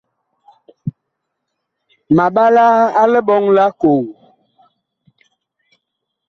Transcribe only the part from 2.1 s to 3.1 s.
Ma mɓalaa a